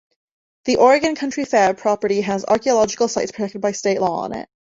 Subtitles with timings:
[0.65, 4.49] The Oregon Country Fair property has archaeological sites protected by state law on it.